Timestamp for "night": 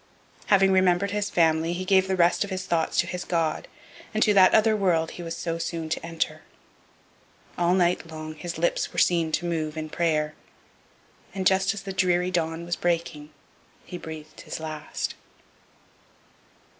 7.75-8.07